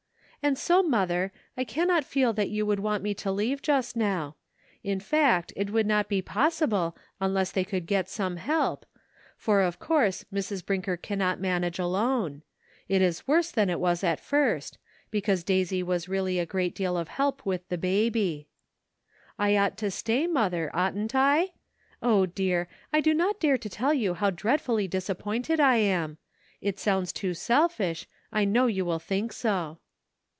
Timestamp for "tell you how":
23.69-24.31